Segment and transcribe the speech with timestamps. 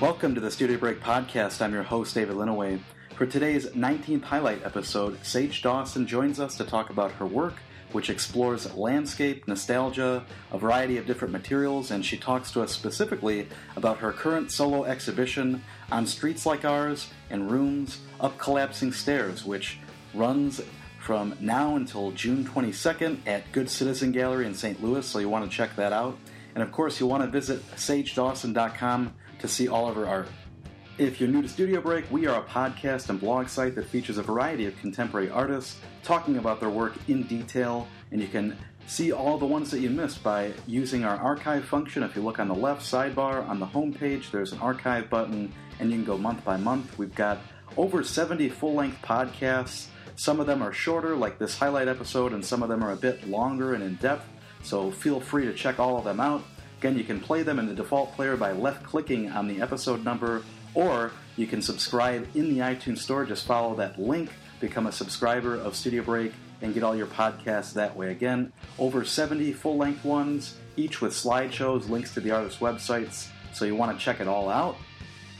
[0.00, 1.60] Welcome to the Studio Break podcast.
[1.60, 2.80] I'm your host, David Linneweh.
[3.16, 7.56] For today's 19th highlight episode, Sage Dawson joins us to talk about her work,
[7.92, 13.46] which explores landscape, nostalgia, a variety of different materials, and she talks to us specifically
[13.76, 19.80] about her current solo exhibition, On Streets Like Ours, and Rooms, Up Collapsing Stairs, which
[20.14, 20.62] runs
[20.98, 24.82] from now until June 22nd at Good Citizen Gallery in St.
[24.82, 26.16] Louis, so you want to check that out.
[26.54, 30.28] And of course, you'll want to visit sagedawson.com to see all of her art.
[30.98, 34.18] If you're new to Studio Break, we are a podcast and blog site that features
[34.18, 39.12] a variety of contemporary artists talking about their work in detail, and you can see
[39.12, 42.02] all the ones that you missed by using our archive function.
[42.02, 45.52] If you look on the left sidebar on the home page, there's an archive button,
[45.78, 46.98] and you can go month by month.
[46.98, 47.38] We've got
[47.76, 49.86] over 70 full length podcasts.
[50.16, 52.96] Some of them are shorter, like this highlight episode, and some of them are a
[52.96, 54.26] bit longer and in depth,
[54.62, 56.44] so feel free to check all of them out.
[56.80, 60.02] Again, you can play them in the default player by left clicking on the episode
[60.02, 60.42] number,
[60.72, 63.26] or you can subscribe in the iTunes Store.
[63.26, 67.74] Just follow that link, become a subscriber of Studio Break, and get all your podcasts
[67.74, 68.10] that way.
[68.10, 73.66] Again, over 70 full length ones, each with slideshows, links to the artist's websites, so
[73.66, 74.76] you want to check it all out.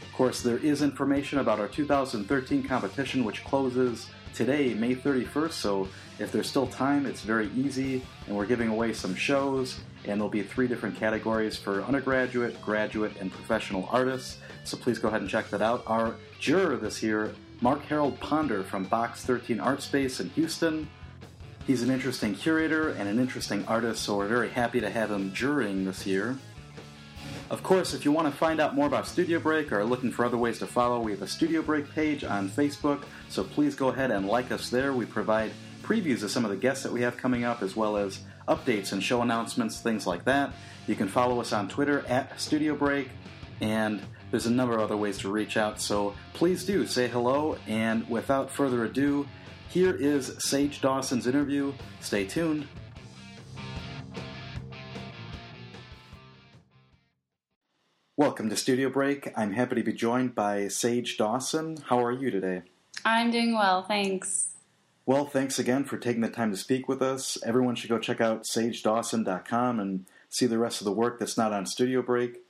[0.02, 5.52] Of course, there is information about our 2013 competition, which closes today, May 31st.
[5.52, 9.80] So if there's still time, it's very easy, and we're giving away some shows.
[10.04, 14.38] And there'll be three different categories for undergraduate, graduate, and professional artists.
[14.64, 15.82] So please go ahead and check that out.
[15.86, 20.88] Our juror this year, Mark Harold Ponder from Box 13 Art Space in Houston.
[21.66, 25.32] He's an interesting curator and an interesting artist, so we're very happy to have him
[25.32, 26.36] jurying this year.
[27.50, 30.12] Of course, if you want to find out more about Studio Break or are looking
[30.12, 33.74] for other ways to follow, we have a Studio Break page on Facebook, so please
[33.74, 34.92] go ahead and like us there.
[34.92, 35.50] We provide
[35.82, 38.92] previews of some of the guests that we have coming up, as well as updates
[38.92, 40.52] and show announcements, things like that.
[40.86, 43.08] You can follow us on Twitter at Studio Break,
[43.60, 44.00] and
[44.30, 47.56] there's a number of other ways to reach out, so please do say hello.
[47.66, 49.26] And without further ado,
[49.68, 51.72] here is Sage Dawson's interview.
[52.00, 52.66] Stay tuned.
[58.20, 59.32] Welcome to Studio Break.
[59.34, 61.78] I'm happy to be joined by Sage Dawson.
[61.86, 62.64] How are you today?
[63.02, 64.50] I'm doing well, thanks.
[65.06, 67.38] Well, thanks again for taking the time to speak with us.
[67.46, 71.54] Everyone should go check out sagedawson.com and see the rest of the work that's not
[71.54, 72.42] on Studio Break.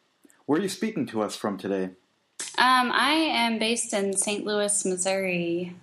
[0.45, 1.91] Where are you speaking to us from today?
[2.59, 4.45] Um, I am based in St.
[4.45, 5.77] Louis, Missouri.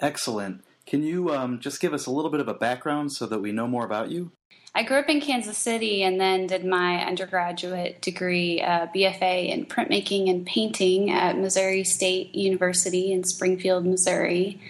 [0.00, 0.64] Excellent.
[0.84, 3.52] Can you um, just give us a little bit of a background so that we
[3.52, 4.32] know more about you?
[4.74, 9.66] I grew up in Kansas City and then did my undergraduate degree, uh, BFA in
[9.66, 14.60] printmaking and painting at Missouri State University in Springfield, Missouri.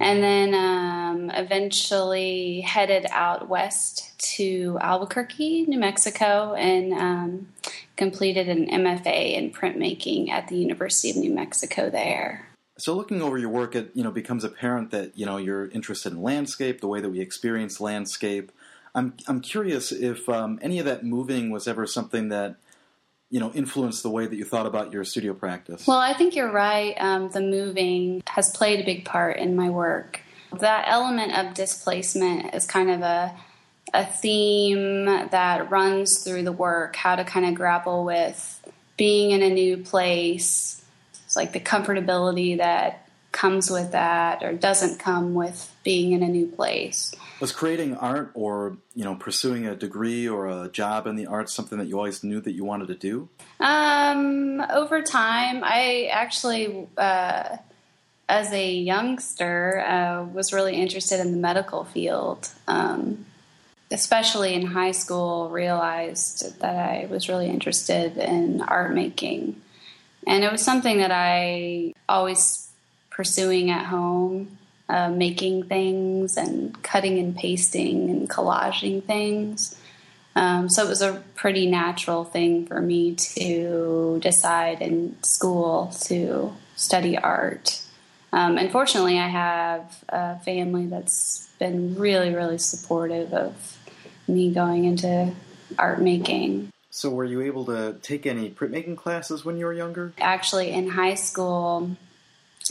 [0.00, 7.48] And then um, eventually headed out west to Albuquerque, New Mexico, and um,
[7.96, 12.46] completed an MFA in printmaking at the University of New Mexico there.
[12.76, 16.12] So, looking over your work, it you know becomes apparent that you know you're interested
[16.12, 18.52] in landscape, the way that we experience landscape.
[18.98, 22.56] I'm I'm curious if um, any of that moving was ever something that
[23.30, 25.86] you know influenced the way that you thought about your studio practice.
[25.86, 26.94] Well, I think you're right.
[26.98, 30.20] Um, the moving has played a big part in my work.
[30.58, 33.34] That element of displacement is kind of a
[33.94, 36.96] a theme that runs through the work.
[36.96, 38.54] How to kind of grapple with
[38.96, 40.84] being in a new place.
[41.24, 46.28] It's like the comfortability that comes with that or doesn't come with being in a
[46.28, 47.14] new place.
[47.40, 51.54] Was creating art or, you know, pursuing a degree or a job in the arts
[51.54, 53.28] something that you always knew that you wanted to do?
[53.60, 57.58] Um, over time, I actually, uh,
[58.28, 62.48] as a youngster, uh, was really interested in the medical field.
[62.66, 63.26] Um,
[63.90, 69.60] especially in high school, realized that I was really interested in art making.
[70.26, 72.67] And it was something that I always
[73.18, 74.56] pursuing at home
[74.88, 79.78] uh, making things and cutting and pasting and collaging things.
[80.34, 86.54] Um, so it was a pretty natural thing for me to decide in school to
[86.76, 87.82] study art.
[88.32, 93.78] Um, unfortunately, I have a family that's been really, really supportive of
[94.26, 95.34] me going into
[95.78, 96.70] art making.
[96.90, 100.12] So, were you able to take any printmaking classes when you were younger?
[100.18, 101.96] Actually, in high school,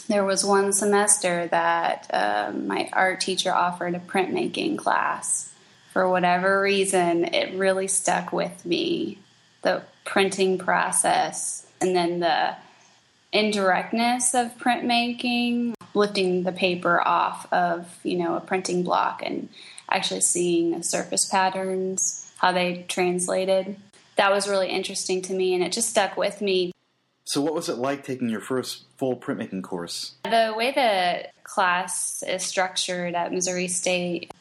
[0.07, 5.51] there was one semester that uh, my art teacher offered a printmaking class.
[5.91, 9.19] For whatever reason, it really stuck with me.
[9.63, 12.55] The printing process and then the
[13.33, 19.49] indirectness of printmaking, lifting the paper off of, you know, a printing block and
[19.89, 23.75] actually seeing the surface patterns, how they translated.
[24.15, 26.71] That was really interesting to me and it just stuck with me
[27.27, 30.13] So, what was it like taking your first full printmaking course?
[30.23, 34.31] The way the class is structured at Missouri State,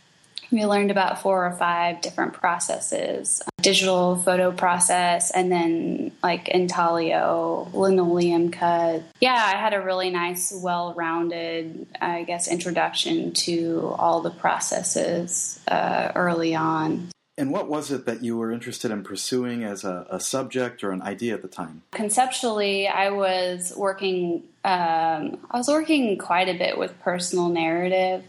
[0.53, 7.69] we learned about four or five different processes digital photo process, and then like intaglio,
[7.75, 9.03] linoleum cut.
[9.19, 15.59] Yeah, I had a really nice, well rounded, I guess, introduction to all the processes
[15.67, 17.09] uh, early on.
[17.39, 20.91] And what was it that you were interested in pursuing as a, a subject or
[20.91, 21.83] an idea at the time?
[21.93, 24.45] Conceptually, I was working.
[24.65, 28.25] Um, I was working quite a bit with personal narrative,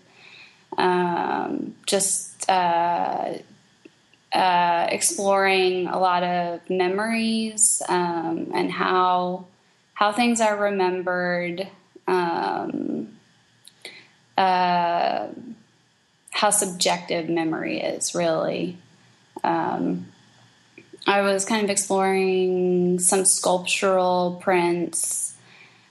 [0.78, 3.36] um, just uh,
[4.34, 9.46] uh, exploring a lot of memories um, and how
[9.94, 11.68] how things are remembered.
[12.08, 13.18] Um,
[14.38, 15.30] uh,
[16.32, 18.78] how subjective memory is really.
[19.44, 20.08] Um,
[21.06, 25.36] I was kind of exploring some sculptural prints.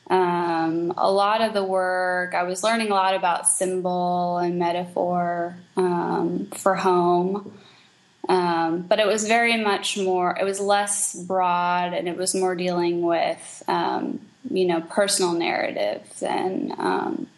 [0.09, 5.57] Um, a lot of the work, I was learning a lot about symbol and metaphor
[5.77, 7.53] um, for home.
[8.29, 12.55] Um, but it was very much more, it was less broad and it was more
[12.55, 14.21] dealing with, um,
[14.51, 17.29] you know, personal narrative than um,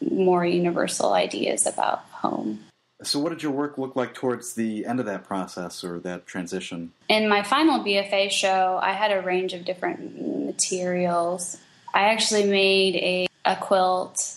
[0.00, 2.60] more universal ideas about home.
[3.02, 6.26] So, what did your work look like towards the end of that process or that
[6.26, 6.92] transition?
[7.08, 11.56] In my final BFA show, I had a range of different materials.
[11.94, 14.36] I actually made a, a quilt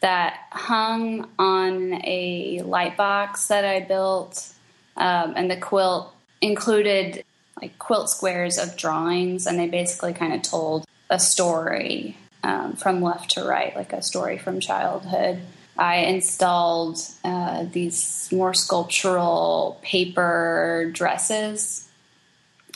[0.00, 4.52] that hung on a light box that I built,
[4.96, 7.24] um, and the quilt included
[7.60, 13.00] like quilt squares of drawings, and they basically kind of told a story um, from
[13.00, 15.40] left to right, like a story from childhood.
[15.78, 21.88] I installed uh, these more sculptural paper dresses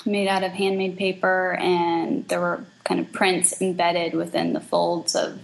[0.05, 5.15] made out of handmade paper, and there were kind of prints embedded within the folds
[5.15, 5.39] of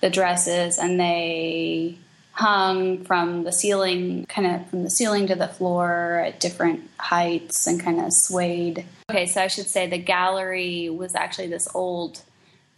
[0.00, 1.96] the dresses, and they
[2.32, 7.66] hung from the ceiling, kind of from the ceiling to the floor at different heights
[7.66, 8.84] and kind of swayed.
[9.10, 12.22] Okay, so I should say the gallery was actually this old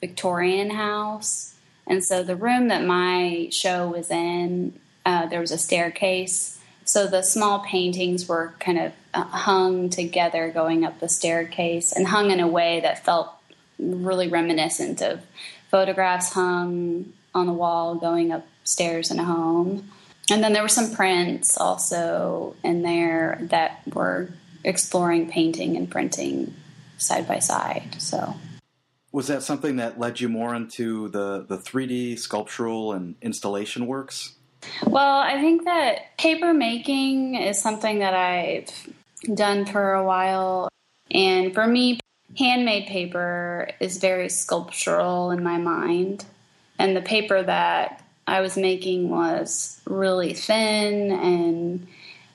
[0.01, 1.56] Victorian house
[1.87, 6.59] and so the room that my show was in, uh, there was a staircase.
[6.85, 12.07] So the small paintings were kind of uh, hung together going up the staircase and
[12.07, 13.33] hung in a way that felt
[13.79, 15.25] really reminiscent of
[15.71, 19.91] photographs hung on the wall going upstairs in a home.
[20.31, 24.31] And then there were some prints also in there that were
[24.65, 26.55] exploring painting and printing
[26.99, 27.97] side by side.
[27.99, 28.35] So
[29.13, 34.35] was that something that led you more into the, the 3D sculptural and installation works?
[34.87, 38.71] Well, I think that paper making is something that I've
[39.35, 40.69] done for a while.
[41.11, 42.01] And for me,
[42.37, 46.25] handmade paper is very sculptural in my mind.
[46.79, 51.87] And the paper that I was making was really thin and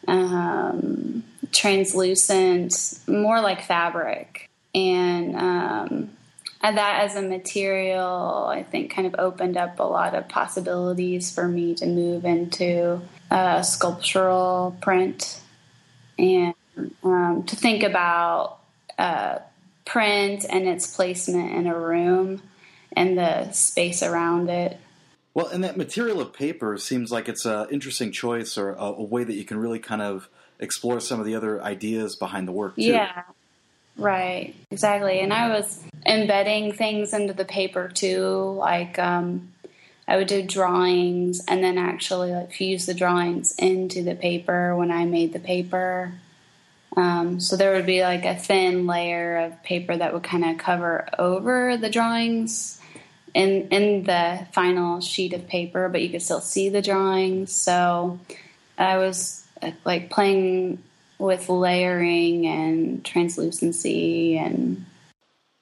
[0.08, 2.74] um, translucent,
[3.08, 4.50] more like fabric.
[4.74, 6.10] And um,
[6.62, 11.34] and that as a material, I think, kind of opened up a lot of possibilities
[11.34, 13.02] for me to move into
[13.32, 15.42] uh, sculptural print
[16.20, 16.54] and
[17.04, 18.60] um, to think about
[19.00, 19.40] uh,
[19.86, 22.42] print and its placement in a room
[22.96, 24.78] and the space around it.
[25.34, 29.04] Well, and that material of paper seems like it's an interesting choice or a, a,
[29.04, 32.52] way that you can really kind of explore some of the other ideas behind the
[32.52, 32.84] work, too.
[32.84, 33.24] Yeah,
[33.98, 35.20] right, exactly.
[35.20, 38.56] And I was embedding things into the paper too.
[38.58, 39.54] Like um,
[40.08, 44.92] I would do drawings and then actually like fuse the drawings into the paper when
[44.92, 46.14] I made the paper.
[46.98, 50.58] Um, so there would be like a thin layer of paper that would kind of
[50.58, 52.82] cover over the drawings
[53.34, 57.54] in in the final sheet of paper, but you could still see the drawings.
[57.54, 58.20] So
[58.78, 59.46] I was
[59.86, 60.84] like playing
[61.22, 64.86] with layering and translucency and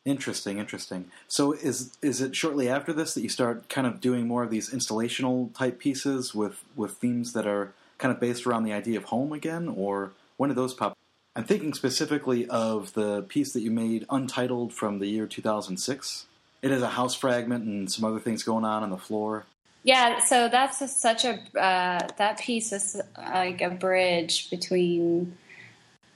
[0.05, 1.11] Interesting, interesting.
[1.27, 4.49] So is is it shortly after this that you start kind of doing more of
[4.49, 8.97] these installational type pieces with with themes that are kind of based around the idea
[8.97, 10.97] of home again, or when did those pop?
[11.35, 16.25] I'm thinking specifically of the piece that you made, Untitled, from the year 2006.
[16.61, 19.45] It has a house fragment and some other things going on on the floor.
[19.83, 25.37] Yeah, so that's a, such a uh, that piece is like a bridge between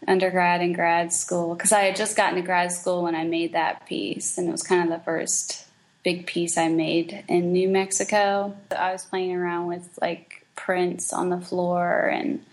[0.07, 3.53] undergrad and grad school because I had just gotten to grad school when I made
[3.53, 5.65] that piece, and it was kind of the first
[6.03, 8.55] big piece I made in New Mexico.
[8.75, 12.43] I was playing around with like prints on the floor and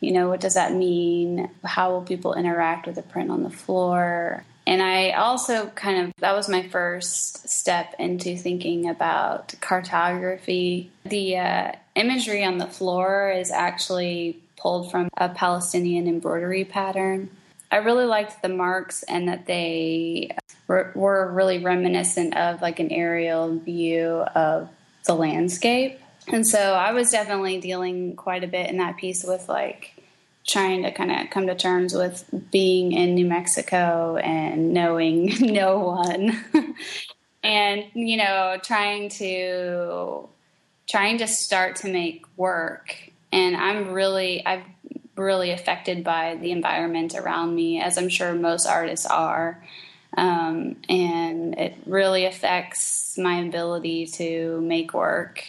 [0.00, 3.50] you know what does that mean how will people interact with the print on the
[3.50, 10.90] floor And I also kind of, that was my first step into thinking about cartography.
[11.04, 17.28] The uh, imagery on the floor is actually pulled from a Palestinian embroidery pattern.
[17.70, 22.80] I really liked the marks and that they uh, were, were really reminiscent of like
[22.80, 24.70] an aerial view of
[25.06, 26.00] the landscape.
[26.28, 29.94] And so I was definitely dealing quite a bit in that piece with like
[30.46, 35.78] trying to kind of come to terms with being in New Mexico and knowing no
[35.78, 36.42] one.
[37.42, 40.26] and you know, trying to
[40.88, 43.10] trying to start to make work.
[43.34, 44.62] And I'm really I've
[45.16, 49.62] really affected by the environment around me, as I'm sure most artists are.
[50.16, 55.42] Um, and it really affects my ability to make work.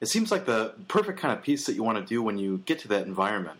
[0.00, 2.62] It seems like the perfect kind of piece that you want to do when you
[2.64, 3.58] get to that environment.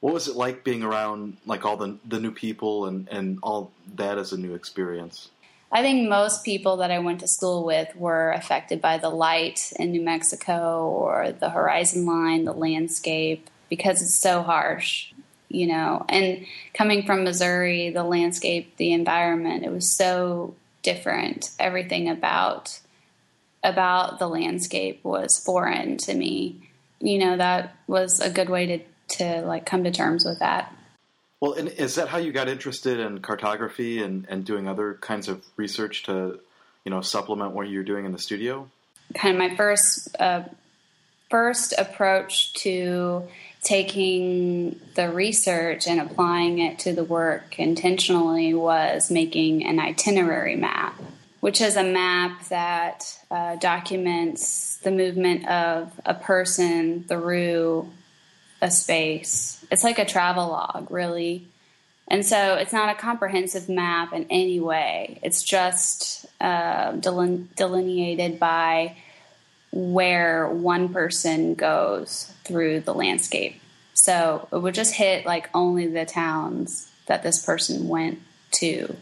[0.00, 3.70] What was it like being around like all the the new people and, and all
[3.94, 5.30] that as a new experience?
[5.72, 9.72] I think most people that I went to school with were affected by the light
[9.78, 15.12] in New Mexico or the horizon line, the landscape, because it's so harsh,
[15.48, 16.04] you know.
[16.08, 21.50] And coming from Missouri, the landscape, the environment, it was so different.
[21.58, 22.78] Everything about
[23.64, 26.70] about the landscape was foreign to me.
[27.00, 28.78] You know, that was a good way to
[29.16, 30.72] to like come to terms with that.
[31.46, 35.28] Well, and is that how you got interested in cartography and, and doing other kinds
[35.28, 36.40] of research to,
[36.84, 38.68] you know, supplement what you're doing in the studio?
[39.14, 40.42] Kind of my first uh,
[41.30, 43.28] first approach to
[43.62, 51.00] taking the research and applying it to the work intentionally was making an itinerary map,
[51.38, 57.88] which is a map that uh, documents the movement of a person through
[58.66, 59.64] a space.
[59.70, 61.46] It's like a travel log, really.
[62.08, 65.18] And so it's not a comprehensive map in any way.
[65.22, 68.96] It's just uh, delineated by
[69.72, 73.60] where one person goes through the landscape.
[73.94, 78.20] So it would just hit like only the towns that this person went
[78.52, 78.96] to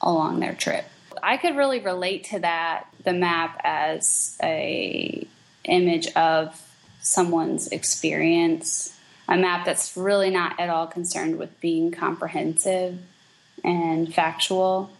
[0.00, 0.84] along their trip.
[1.22, 5.26] I could really relate to that the map as a
[5.64, 6.60] image of
[7.02, 8.96] someone's experience,
[9.28, 12.98] a map that's really not at all concerned with being comprehensive
[13.62, 14.90] and factual.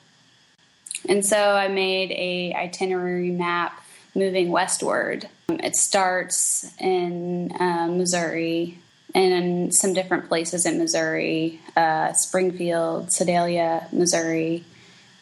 [1.08, 3.82] And so I made a itinerary map
[4.14, 5.28] moving westward.
[5.48, 8.78] It starts in uh, Missouri
[9.14, 14.64] and some different places in Missouri, uh, Springfield, Sedalia, Missouri,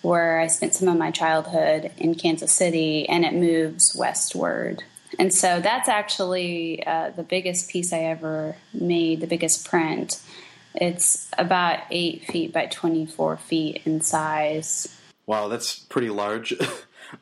[0.03, 4.85] where I spent some of my childhood in Kansas City, and it moves westward.
[5.21, 10.19] And so that's actually uh, the biggest piece I ever made, the biggest print.
[10.75, 14.89] It's about eight feet by 24 feet in size.
[15.27, 16.55] Wow, that's pretty large.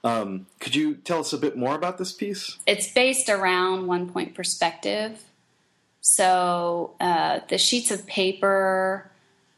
[0.05, 2.59] Um, could you tell us a bit more about this piece?
[2.67, 5.25] It's based around one point perspective.
[6.02, 9.11] So uh, the sheets of paper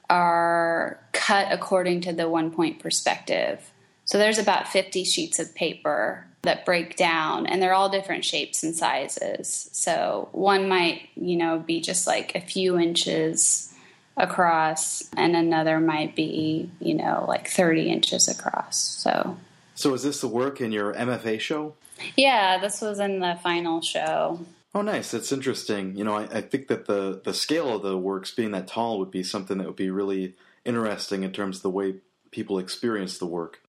[0.08, 3.72] are cut according to the one point perspective.
[4.10, 8.64] So there's about 50 sheets of paper that break down and they're all different shapes
[8.64, 9.70] and sizes.
[9.72, 13.72] So one might, you know, be just like a few inches
[14.16, 18.80] across and another might be, you know, like 30 inches across.
[18.80, 19.36] So
[19.76, 21.74] so is this the work in your MFA show?
[22.16, 24.40] Yeah, this was in the final show.
[24.74, 25.12] Oh, nice.
[25.12, 25.96] That's interesting.
[25.96, 28.98] You know, I, I, think that the, the scale of the works being that tall
[28.98, 31.94] would be something that would be really interesting in terms of the way
[32.32, 33.60] people experience the work.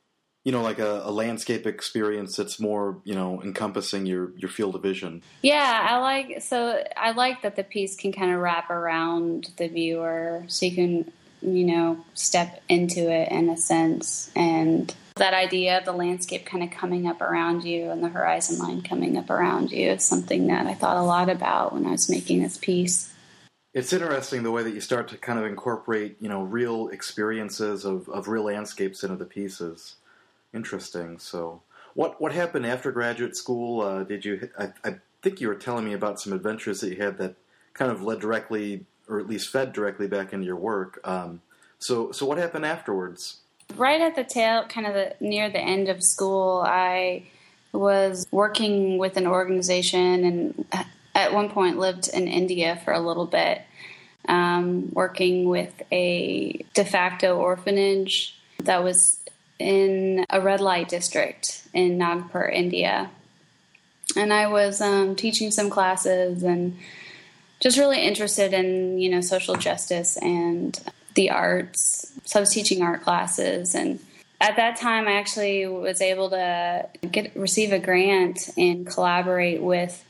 [0.43, 4.75] You know, like a, a landscape experience that's more, you know, encompassing your, your field
[4.75, 5.21] of vision.
[5.43, 9.67] Yeah, I like so I like that the piece can kind of wrap around the
[9.67, 15.77] viewer, so you can, you know, step into it in a sense and that idea
[15.77, 19.29] of the landscape kind of coming up around you and the horizon line coming up
[19.29, 22.57] around you is something that I thought a lot about when I was making this
[22.57, 23.13] piece.
[23.73, 27.85] It's interesting the way that you start to kind of incorporate, you know, real experiences
[27.85, 29.95] of, of real landscapes into the pieces.
[30.53, 31.17] Interesting.
[31.19, 31.61] So,
[31.93, 33.81] what what happened after graduate school?
[33.81, 34.49] Uh, did you?
[34.57, 37.35] I, I think you were telling me about some adventures that you had that
[37.73, 40.99] kind of led directly, or at least fed directly back into your work.
[41.03, 41.41] Um,
[41.79, 43.37] so, so what happened afterwards?
[43.75, 47.23] Right at the tail, kind of the, near the end of school, I
[47.71, 50.65] was working with an organization and
[51.15, 53.61] at one point lived in India for a little bit,
[54.27, 59.20] um, working with a de facto orphanage that was
[59.61, 63.09] in a red light district in Nagpur, India.
[64.15, 66.77] And I was um, teaching some classes and
[67.61, 70.77] just really interested in you know social justice and
[71.13, 73.99] the arts So I was teaching art classes and
[74.39, 80.03] at that time I actually was able to get receive a grant and collaborate with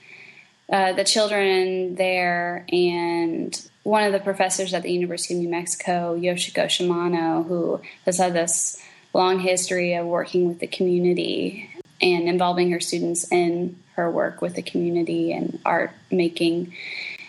[0.71, 6.17] uh, the children there and one of the professors at the University of New Mexico,
[6.17, 8.81] Yoshiko Shimano, who has had this
[9.13, 11.69] long history of working with the community
[12.01, 16.73] and involving her students in her work with the community and art making.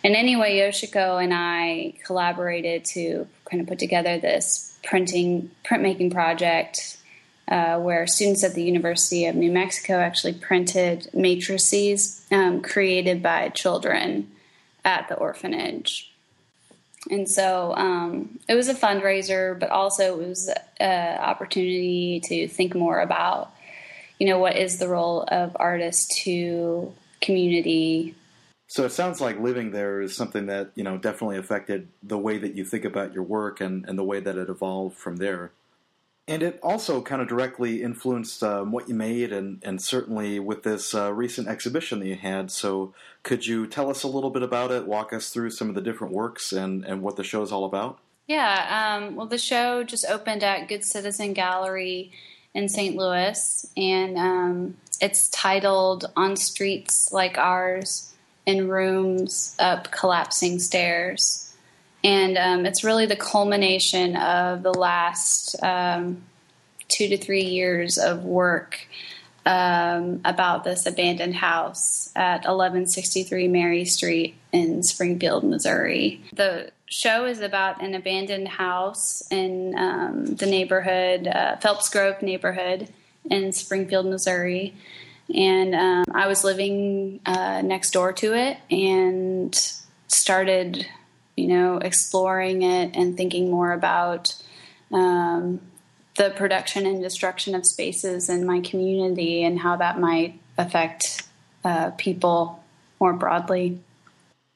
[0.05, 6.99] And anyway, Yoshiko and I collaborated to kind of put together this printing printmaking project
[7.49, 13.49] uh, where students at the University of New Mexico actually printed matrices um, created by
[13.51, 14.31] children
[14.85, 16.12] at the orphanage.
[17.12, 20.50] And so um, it was a fundraiser, but also it was
[20.81, 23.52] an opportunity to think more about,
[24.19, 28.14] you know, what is the role of artists to community.
[28.66, 32.38] So it sounds like living there is something that, you know, definitely affected the way
[32.38, 35.52] that you think about your work and, and the way that it evolved from there.
[36.29, 40.62] And it also kind of directly influenced um, what you made, and, and certainly with
[40.62, 42.50] this uh, recent exhibition that you had.
[42.50, 44.87] So, could you tell us a little bit about it?
[44.87, 47.64] Walk us through some of the different works and, and what the show is all
[47.64, 47.99] about?
[48.29, 52.12] Yeah, um, well, the show just opened at Good Citizen Gallery
[52.55, 52.95] in St.
[52.95, 58.12] Louis, and um, it's titled On Streets Like Ours
[58.47, 61.51] in Rooms Up Collapsing Stairs
[62.04, 66.23] and um, it's really the culmination of the last um,
[66.88, 68.87] two to three years of work
[69.47, 76.23] um, about this abandoned house at 1163 Mary Street in Springfield, Missouri.
[76.32, 82.88] The show is about an abandoned house in um, the neighborhood, uh, Phelps Grove neighborhood
[83.30, 84.75] in Springfield, Missouri.
[85.34, 89.54] And um, I was living uh, next door to it and
[90.08, 90.86] started
[91.43, 94.33] you know, exploring it and thinking more about
[94.93, 95.61] um,
[96.17, 101.25] the production and destruction of spaces in my community and how that might affect
[101.65, 102.63] uh, people
[103.00, 103.81] more broadly.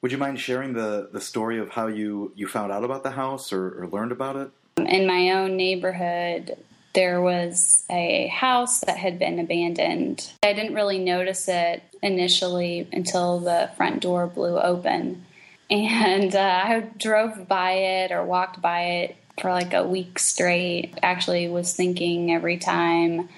[0.01, 3.11] Would you mind sharing the, the story of how you, you found out about the
[3.11, 4.49] house or, or learned about it?
[4.77, 6.55] In my own neighborhood,
[6.93, 10.31] there was a house that had been abandoned.
[10.41, 15.25] I didn't really notice it initially until the front door blew open
[15.69, 20.93] and uh, I drove by it or walked by it for like a week straight.
[21.01, 23.29] Actually, was thinking every time,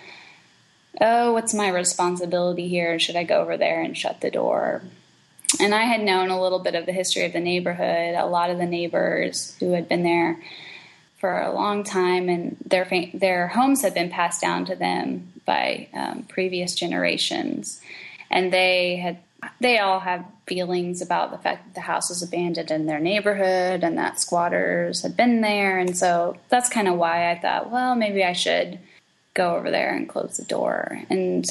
[1.02, 3.00] oh, what's my responsibility here?
[3.00, 4.84] Should I go over there and shut the door?
[5.60, 8.16] And I had known a little bit of the history of the neighborhood.
[8.16, 10.40] A lot of the neighbors who had been there
[11.18, 15.90] for a long time, and their their homes had been passed down to them by
[15.94, 17.82] um, previous generations,
[18.30, 19.18] and they had
[19.60, 23.84] they all have feelings about the fact that the house was abandoned in their neighborhood
[23.84, 25.78] and that squatters had been there.
[25.78, 28.80] And so that's kind of why I thought, well, maybe I should
[29.34, 31.02] go over there and close the door.
[31.10, 31.46] And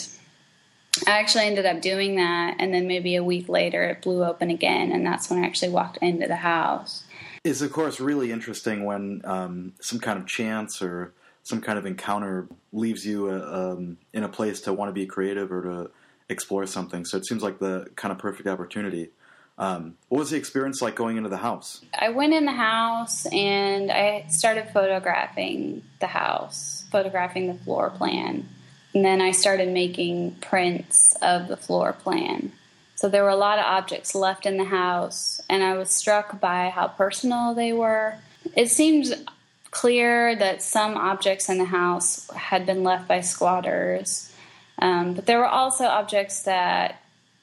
[1.07, 2.57] I actually ended up doing that.
[2.59, 4.93] And then maybe a week later, it blew open again.
[4.93, 7.05] And that's when I actually walked into the house.
[7.45, 11.87] It's, of course, really interesting when um, some kind of chance or some kind of
[11.87, 15.91] encounter leaves you uh, um, in a place to want to be creative or to
[16.29, 17.05] explore something.
[17.05, 19.11] So it seems like the kind of perfect opportunity.
[19.57, 21.85] Um, what was the experience like going into the house?
[21.99, 28.49] I went in the house and I started photographing the house, photographing the floor plan.
[28.95, 32.53] And then I started making prints of the floor plan.
[32.95, 36.41] So there were a lot of objects left in the house, and I was struck
[36.41, 38.17] by how personal they were.
[38.57, 39.29] It seemed
[39.71, 44.33] clear that some objects in the house had been left by squatters
[44.79, 47.01] um, but there were also objects that,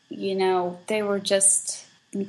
[0.10, 1.86] you know, they were just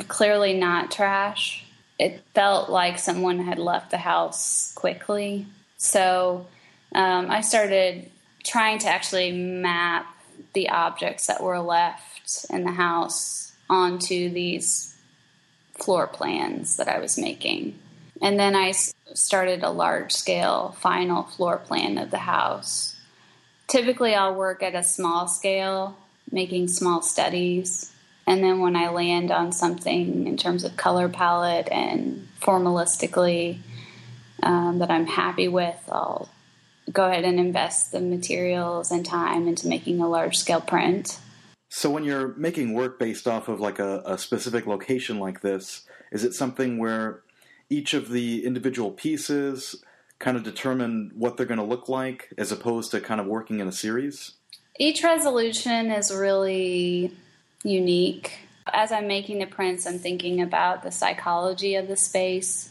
[0.09, 1.65] clearly not trash.
[1.99, 5.47] It felt like someone had left the house quickly.
[5.79, 6.47] So
[6.95, 8.11] um, I started
[8.45, 10.07] trying to actually map
[10.53, 14.95] the objects that were left in the house onto these
[15.75, 17.79] floor plans that I was making.
[18.21, 18.73] And then I
[19.15, 22.96] started a large scale final floor plan of the house
[23.67, 25.97] typically I'll work at a small scale,
[26.31, 27.93] making small studies.
[28.27, 33.59] And then when I land on something in terms of color palette and formalistically
[34.43, 36.29] um, that I'm happy with, I'll
[36.93, 41.21] go ahead and invest the materials and time into making a large scale print.
[41.69, 45.83] So when you're making work based off of like a, a specific location like this,
[46.13, 47.23] is it something where
[47.69, 49.83] each of the individual pieces
[50.19, 53.61] kind of determine what they're going to look like as opposed to kind of working
[53.61, 54.33] in a series?
[54.79, 57.13] Each resolution is really
[57.65, 58.39] unique.
[58.73, 62.71] As I'm making the prints, I'm thinking about the psychology of the space.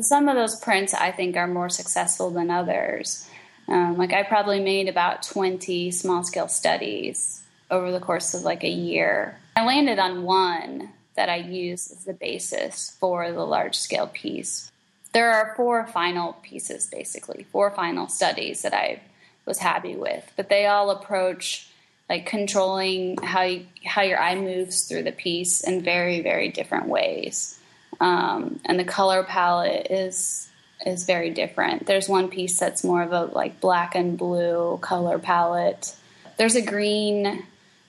[0.00, 3.28] some of those prints I think are more successful than others.
[3.68, 8.64] Um, like I probably made about 20 small scale studies over the course of like
[8.64, 9.38] a year.
[9.56, 14.70] I landed on one that I use as the basis for the large scale piece.
[15.12, 19.00] There are four final pieces, basically, four final studies that I
[19.46, 21.68] was happy with, but they all approach
[22.08, 26.88] like controlling how you, how your eye moves through the piece in very very different
[26.88, 27.58] ways,
[28.00, 30.48] um, and the color palette is
[30.86, 31.86] is very different.
[31.86, 35.94] There's one piece that's more of a like black and blue color palette.
[36.36, 37.44] There's a green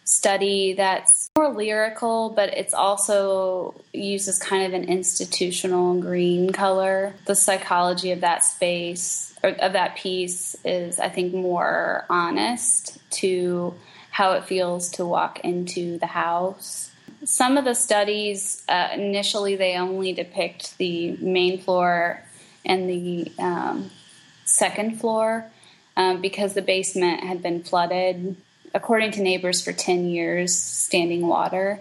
[0.10, 7.14] study that's more lyrical, but it's also uses kind of an institutional green color.
[7.26, 13.76] The psychology of that space of that piece is, I think, more honest to
[14.10, 16.92] how it feels to walk into the house.
[17.24, 22.24] Some of the studies uh, initially they only depict the main floor
[22.66, 23.92] and the um,
[24.44, 25.46] second floor
[25.96, 28.36] um, because the basement had been flooded
[28.74, 31.80] according to neighbors, for 10 years, standing water.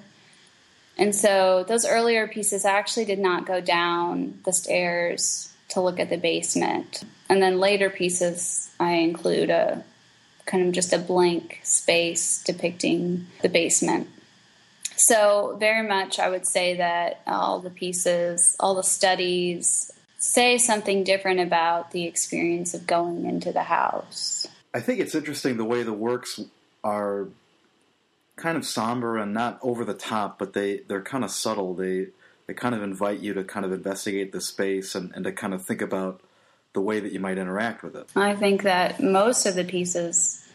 [0.97, 6.01] And so those earlier pieces I actually did not go down the stairs to look
[6.01, 7.05] at the basement.
[7.29, 9.85] And then later pieces, I include a
[10.47, 14.09] kind of just a blank space depicting the basement.
[14.97, 21.05] So, very much, I would say that all the pieces, all the studies say something
[21.05, 24.49] different about the experience of going into the house.
[24.75, 26.41] I think it's interesting the way the works
[26.85, 27.29] are
[28.37, 31.75] kind of somber and not over the top, but they they're kind of subtle.
[31.75, 32.09] They
[32.47, 35.53] they kind of invite you to kind of investigate the space and, and to kind
[35.53, 36.23] of think about
[36.73, 38.09] the way that you might interact with it.
[38.17, 40.47] I think that most of the pieces,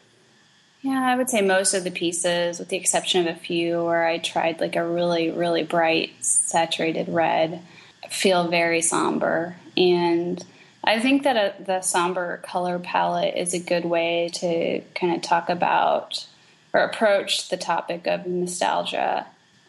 [0.81, 4.05] yeah, I would say most of the pieces, with the exception of a few where
[4.05, 7.61] I tried like a really, really bright, saturated red,
[8.09, 9.57] feel very somber.
[9.75, 10.43] And
[10.83, 15.21] I think that a, the somber color palette is a good way to kind of
[15.21, 16.27] talk about
[16.73, 19.25] or approach the topic of nostalgia.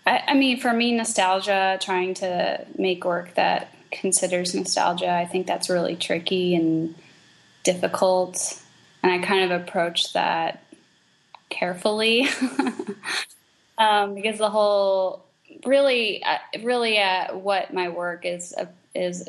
[0.06, 5.46] I, I, mean, for me, nostalgia, trying to make work that considers nostalgia, I think
[5.46, 6.94] that's really tricky and
[7.62, 8.60] difficult.
[9.02, 10.64] And I kind of approach that
[11.48, 12.26] carefully
[13.78, 15.24] um, because the whole
[15.64, 19.28] really, uh, really, uh, what my work is uh, is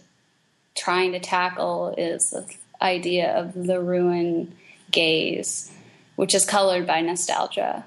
[0.76, 2.46] trying to tackle is the
[2.82, 4.54] idea of the ruin
[4.92, 5.72] gaze,
[6.16, 7.86] which is colored by nostalgia.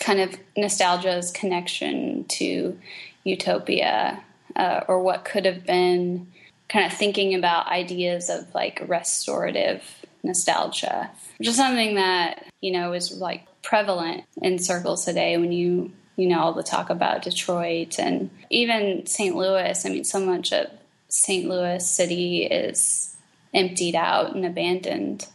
[0.00, 2.78] Kind of nostalgia's connection to
[3.24, 4.22] utopia
[4.56, 6.26] uh, or what could have been,
[6.68, 9.82] kind of thinking about ideas of like restorative
[10.22, 15.92] nostalgia, which is something that, you know, is like prevalent in circles today when you
[16.16, 19.36] you know all the talk about Detroit and even St.
[19.36, 19.86] Louis.
[19.86, 20.66] I mean, so much of
[21.08, 21.48] St.
[21.48, 23.16] Louis City is
[23.54, 25.26] emptied out and abandoned.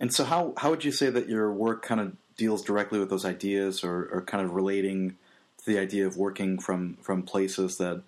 [0.00, 3.10] And so, how how would you say that your work kind of deals directly with
[3.10, 5.16] those ideas, or, or kind of relating
[5.58, 8.02] to the idea of working from from places that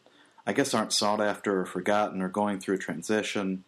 [0.46, 3.64] I guess aren't sought after or forgotten, or going through a transition?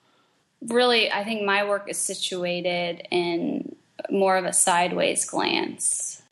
[0.67, 3.77] Really, I think my work is situated in
[4.11, 6.23] more of a sideways glance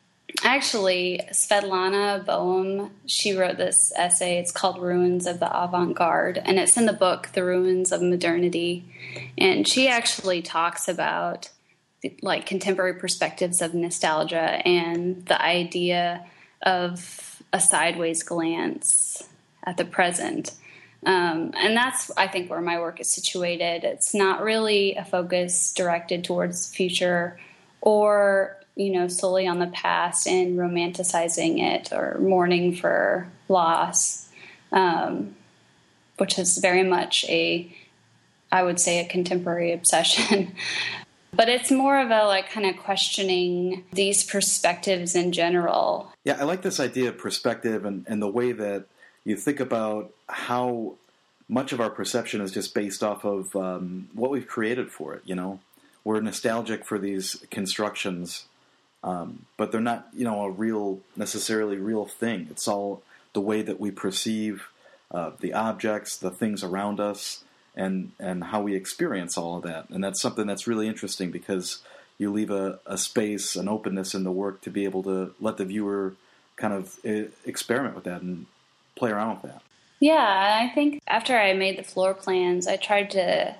[0.42, 4.38] Actually, Svetlana Boym, she wrote this essay.
[4.38, 8.02] It's called Ruins of the Avant Garde, and it's in the book The Ruins of
[8.02, 8.84] Modernity.
[9.38, 11.50] And she actually talks about
[12.20, 16.26] like contemporary perspectives of nostalgia and the idea
[16.62, 19.26] of a sideways glance
[19.62, 20.52] at the present.
[21.06, 23.84] Um, and that's, I think, where my work is situated.
[23.84, 27.38] It's not really a focus directed towards future
[27.80, 34.28] or you know, solely on the past and romanticizing it or mourning for loss,
[34.72, 35.34] um,
[36.18, 37.72] which is very much a,
[38.50, 40.54] I would say, a contemporary obsession.
[41.32, 46.12] but it's more of a like kind of questioning these perspectives in general.
[46.24, 48.86] Yeah, I like this idea of perspective and, and the way that
[49.24, 50.94] you think about how
[51.48, 55.22] much of our perception is just based off of um, what we've created for it,
[55.24, 55.60] you know?
[56.02, 58.46] We're nostalgic for these constructions
[59.04, 62.48] um, but they're not, you know, a real necessarily real thing.
[62.50, 63.02] It's all
[63.34, 64.68] the way that we perceive
[65.10, 67.44] uh, the objects, the things around us,
[67.76, 69.90] and and how we experience all of that.
[69.90, 71.82] And that's something that's really interesting because
[72.16, 75.58] you leave a, a space, an openness in the work to be able to let
[75.58, 76.14] the viewer
[76.56, 78.46] kind of uh, experiment with that and
[78.96, 79.62] play around with that.
[80.00, 83.54] Yeah, I think after I made the floor plans, I tried to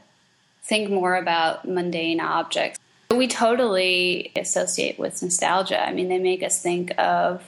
[0.63, 2.79] think more about mundane objects
[3.17, 5.87] we totally associate with nostalgia.
[5.87, 7.43] I mean, they make us think of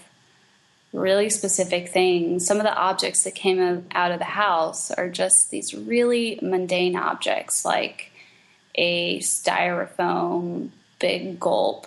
[0.92, 2.46] really specific things.
[2.46, 6.96] Some of the objects that came out of the house are just these really mundane
[6.96, 8.10] objects, like
[8.74, 11.86] a styrofoam big gulp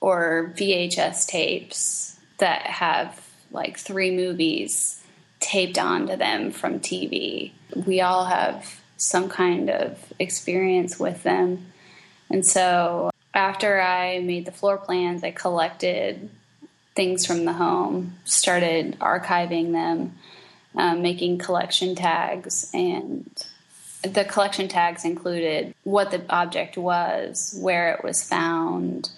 [0.00, 5.02] or VHS tapes that have like three movies
[5.40, 7.52] taped onto them from TV.
[7.86, 11.72] We all have some kind of experience with them.
[12.30, 16.30] And so after I made the floor plans, I collected
[16.94, 20.14] things from the home, started archiving them,
[20.74, 23.30] um, making collection tags, and
[24.02, 29.10] the collection tags included what the object was, where it was found,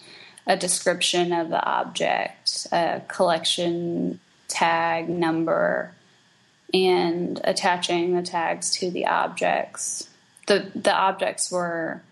[0.48, 5.94] a description of the object, a collection tag number,
[6.74, 10.08] and attaching the tags to the objects.
[10.48, 12.02] The the objects were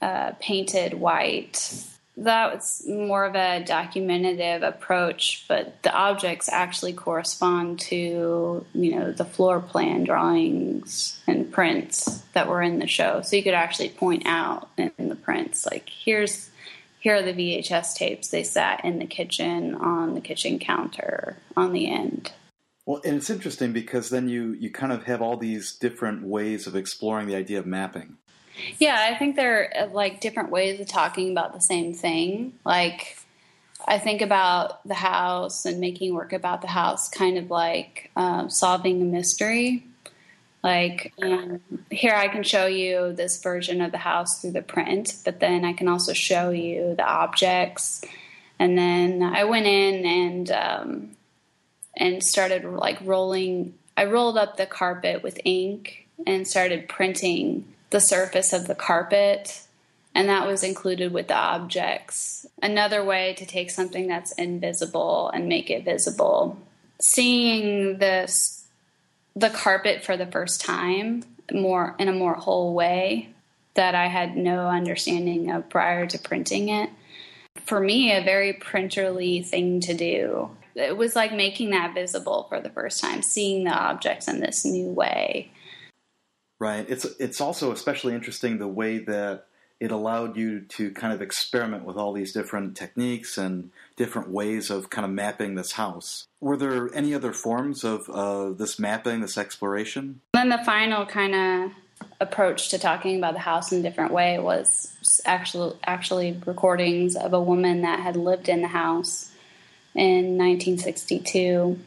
[0.00, 1.84] uh, painted white.
[2.16, 9.12] That was more of a documentative approach, but the objects actually correspond to you know
[9.12, 13.22] the floor plan drawings and prints that were in the show.
[13.22, 16.50] So you could actually point out in the prints like here's
[17.00, 18.28] here are the VHS tapes.
[18.28, 22.32] They sat in the kitchen on the kitchen counter on the end.
[22.86, 26.66] Well, and it's interesting because then you you kind of have all these different ways
[26.66, 28.16] of exploring the idea of mapping.
[28.78, 32.54] Yeah, I think they're uh, like different ways of talking about the same thing.
[32.64, 33.18] Like
[33.86, 38.50] I think about the house and making work about the house, kind of like um,
[38.50, 39.84] solving a mystery.
[40.62, 45.14] Like um, here, I can show you this version of the house through the print,
[45.24, 48.04] but then I can also show you the objects.
[48.58, 51.10] And then I went in and um,
[51.96, 53.74] and started like rolling.
[53.96, 59.62] I rolled up the carpet with ink and started printing the surface of the carpet,
[60.14, 62.46] and that was included with the objects.
[62.62, 66.58] Another way to take something that's invisible and make it visible.
[67.00, 68.66] Seeing this
[69.36, 71.22] the carpet for the first time
[71.52, 73.28] more in a more whole way
[73.74, 76.90] that I had no understanding of prior to printing it.
[77.64, 82.60] For me, a very printerly thing to do it was like making that visible for
[82.60, 85.50] the first time, seeing the objects in this new way.
[86.58, 86.84] Right.
[86.88, 89.46] It's it's also especially interesting the way that
[89.80, 94.70] it allowed you to kind of experiment with all these different techniques and different ways
[94.70, 96.26] of kind of mapping this house.
[96.40, 100.20] Were there any other forms of uh, this mapping, this exploration?
[100.34, 101.72] Then the final kind of
[102.20, 107.32] approach to talking about the house in a different way was actually actually recordings of
[107.32, 109.30] a woman that had lived in the house
[109.94, 111.78] in 1962,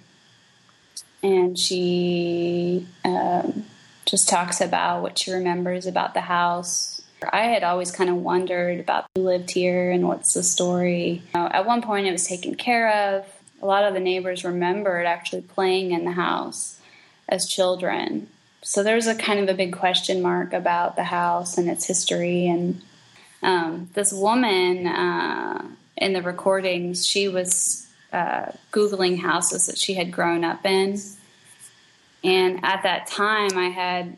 [1.23, 3.65] and she um,
[4.05, 7.01] just talks about what she remembers about the house.
[7.31, 11.21] I had always kind of wondered about who lived here and what's the story.
[11.33, 13.25] at one point, it was taken care of.
[13.61, 16.79] A lot of the neighbors remembered actually playing in the house
[17.29, 18.27] as children.
[18.63, 22.47] So there's a kind of a big question mark about the house and its history.
[22.47, 22.81] And
[23.43, 30.11] um, this woman uh, in the recordings, she was uh, Googling houses that she had
[30.11, 30.99] grown up in.
[32.23, 34.17] And at that time, I had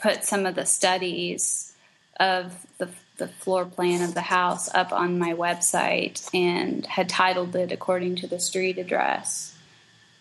[0.00, 1.74] put some of the studies
[2.18, 7.56] of the, the floor plan of the house up on my website and had titled
[7.56, 9.56] it according to the street address.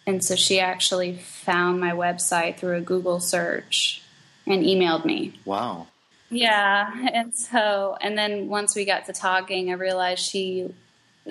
[0.07, 4.01] And so she actually found my website through a Google search
[4.47, 5.39] and emailed me.
[5.45, 5.87] Wow.
[6.31, 6.91] Yeah.
[7.13, 10.73] And so, and then once we got to talking, I realized she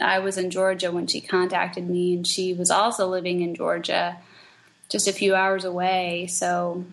[0.00, 4.18] I was in Georgia when she contacted me, and she was also living in Georgia,
[4.88, 6.26] just a few hours away.
[6.28, 6.84] So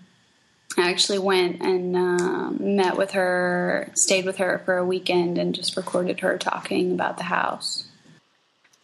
[0.77, 5.55] I actually went and uh, met with her, stayed with her for a weekend, and
[5.55, 7.85] just recorded her talking about the house.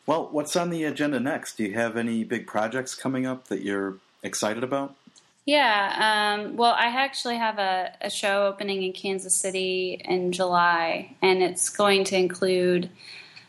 [0.05, 1.57] Well, what's on the agenda next?
[1.57, 4.95] Do you have any big projects coming up that you're excited about?
[5.45, 11.15] Yeah, um, well, I actually have a, a show opening in Kansas City in July,
[11.21, 12.89] and it's going to include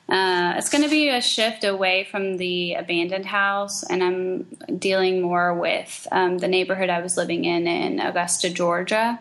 [0.08, 5.22] uh, it's going to be a shift away from the abandoned house, and I'm dealing
[5.22, 9.18] more with um, the neighborhood I was living in in Augusta, Georgia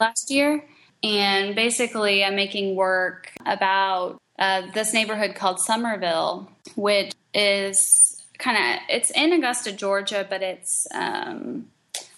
[0.00, 0.64] last year.
[1.02, 8.80] And basically, I'm making work about uh, this neighborhood called Summerville, which is kind of
[8.88, 11.66] it's in Augusta, Georgia, but it's um,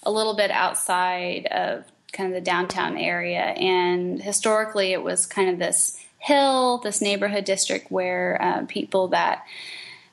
[0.02, 3.40] a little bit outside of kind of the downtown area.
[3.40, 9.44] And historically, it was kind of this Hill, this neighborhood district where uh, people that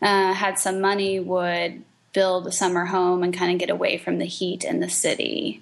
[0.01, 4.17] uh, had some money would build a summer home and kind of get away from
[4.17, 5.61] the heat in the city.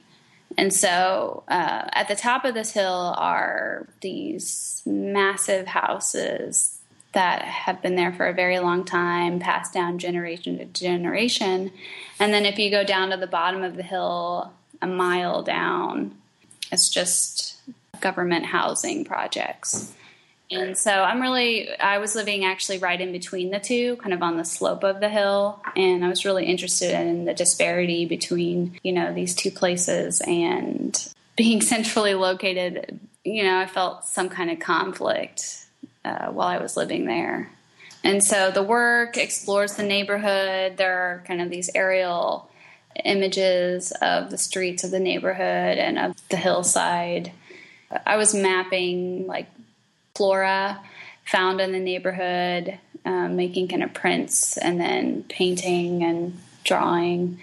[0.58, 6.80] And so uh, at the top of this hill are these massive houses
[7.14, 11.72] that have been there for a very long time, passed down generation to generation.
[12.20, 16.16] And then if you go down to the bottom of the hill, a mile down,
[16.72, 17.58] it's just
[18.02, 19.94] government housing projects.
[20.52, 24.24] And so I'm really, I was living actually right in between the two, kind of
[24.24, 25.62] on the slope of the hill.
[25.76, 31.14] And I was really interested in the disparity between, you know, these two places and
[31.36, 35.66] being centrally located, you know, I felt some kind of conflict
[36.04, 37.52] uh, while I was living there.
[38.04, 40.78] And so the work explores the neighborhood.
[40.78, 42.50] There are kind of these aerial
[43.06, 47.32] images of the streets of the neighborhood and of the hillside.
[48.06, 49.48] I was mapping like
[50.20, 50.82] flora
[51.24, 57.40] found in the neighborhood, um, making kind of prints and then painting and drawing.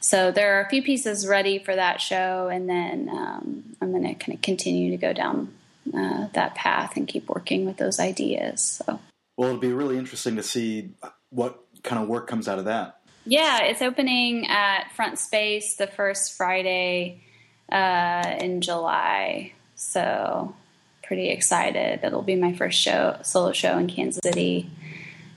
[0.00, 4.02] So there are a few pieces ready for that show, and then um, I'm going
[4.02, 5.54] to kind of continue to go down
[5.94, 8.82] uh, that path and keep working with those ideas.
[8.84, 9.00] So,
[9.38, 10.90] well, it'll be really interesting to see
[11.30, 13.00] what kind of work comes out of that.
[13.24, 17.22] Yeah, it's opening at Front Space the first Friday
[17.72, 19.52] uh, in July.
[19.74, 20.54] So
[21.10, 21.98] pretty excited.
[22.04, 24.70] It'll be my first show, solo show in Kansas City,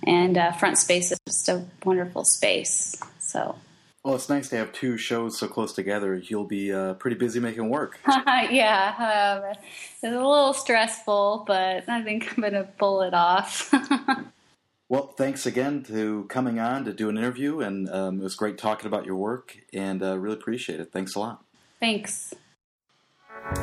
[0.05, 2.95] and uh, Front Space is just a wonderful space.
[3.17, 3.55] So.
[4.03, 6.13] Well, it's nice to have two shows so close together.
[6.13, 7.99] You'll be uh, pretty busy making work.
[8.51, 13.73] yeah, um, it's a little stressful, but I think I'm going to pull it off.
[14.89, 18.59] well, thanks again to coming on to do an interview, and um, it was great
[18.59, 20.91] talking about your work, and uh, really appreciate it.
[20.91, 21.43] Thanks a lot.
[21.79, 22.31] Thanks.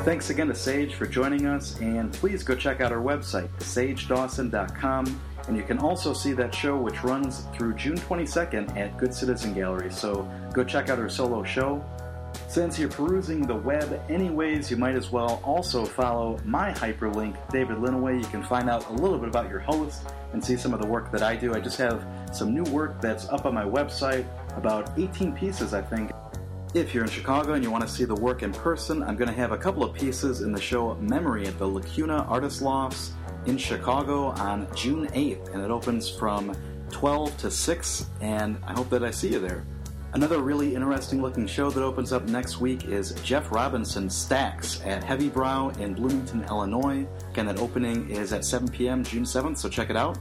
[0.05, 5.21] Thanks again to Sage for joining us, and please go check out our website, sagedawson.com.
[5.49, 9.53] And you can also see that show, which runs through June 22nd at Good Citizen
[9.53, 9.91] Gallery.
[9.91, 11.85] So go check out her solo show.
[12.49, 17.79] Since you're perusing the web anyways, you might as well also follow my hyperlink, David
[17.79, 18.23] Linneweh.
[18.23, 20.03] You can find out a little bit about your host
[20.33, 21.55] and see some of the work that I do.
[21.55, 24.25] I just have some new work that's up on my website,
[24.57, 26.11] about 18 pieces, I think.
[26.73, 29.29] If you're in Chicago and you want to see the work in person, I'm going
[29.29, 33.11] to have a couple of pieces in the show Memory at the Lacuna Artist Lofts
[33.47, 36.57] in Chicago on June 8th, and it opens from
[36.93, 39.65] 12 to 6, and I hope that I see you there.
[40.13, 45.03] Another really interesting looking show that opens up next week is Jeff Robinson Stacks at
[45.03, 47.05] Heavy Brow in Bloomington, Illinois.
[47.31, 49.03] Again, that opening is at 7 p.m.
[49.03, 50.21] June 7th, so check it out.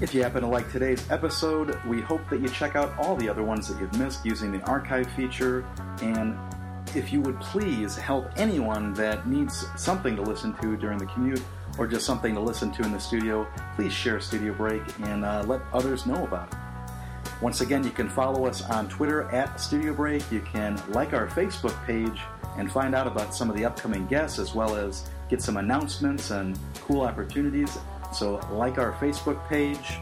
[0.00, 3.28] If you happen to like today's episode, we hope that you check out all the
[3.28, 5.66] other ones that you've missed using the archive feature.
[6.00, 6.38] And
[6.94, 11.42] if you would please help anyone that needs something to listen to during the commute
[11.78, 15.42] or just something to listen to in the studio, please share Studio Break and uh,
[15.48, 16.58] let others know about it.
[17.42, 20.22] Once again, you can follow us on Twitter at Studio Break.
[20.30, 22.20] You can like our Facebook page
[22.56, 26.30] and find out about some of the upcoming guests as well as get some announcements
[26.30, 26.56] and
[26.86, 27.76] cool opportunities
[28.12, 29.98] so, like our Facebook page.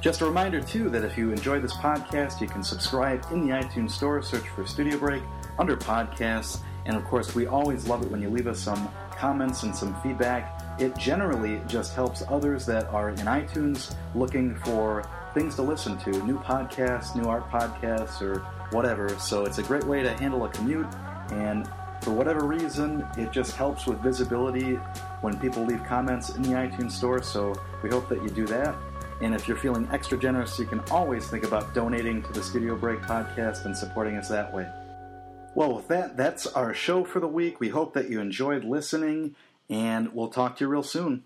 [0.00, 3.52] Just a reminder, too, that if you enjoy this podcast, you can subscribe in the
[3.52, 5.22] iTunes Store, search for Studio Break
[5.58, 6.60] under podcasts.
[6.86, 9.94] And of course, we always love it when you leave us some comments and some
[10.02, 10.80] feedback.
[10.80, 16.10] It generally just helps others that are in iTunes looking for things to listen to,
[16.24, 18.40] new podcasts, new art podcasts, or
[18.74, 19.08] whatever.
[19.18, 20.86] So it's a great way to handle a commute.
[21.30, 21.68] And
[22.00, 24.78] for whatever reason, it just helps with visibility
[25.20, 27.22] when people leave comments in the iTunes store.
[27.22, 28.74] So we hope that you do that.
[29.20, 32.74] And if you're feeling extra generous, you can always think about donating to the Studio
[32.74, 34.66] Break podcast and supporting us that way.
[35.54, 37.60] Well, with that, that's our show for the week.
[37.60, 39.34] We hope that you enjoyed listening,
[39.68, 41.24] and we'll talk to you real soon.